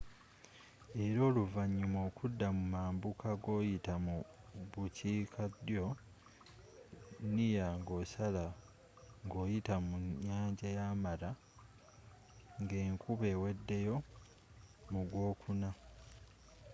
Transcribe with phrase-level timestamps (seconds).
[1.03, 4.15] era oluvanyuma okudda mu mambuka ngoyita mu
[4.71, 5.85] bukiika ddyo
[7.35, 8.45] near ngosala
[9.25, 11.31] ngoyita mu nnyanja ya mara
[12.63, 13.95] ngenkuba eweddeyo
[14.91, 15.69] mu gwokuna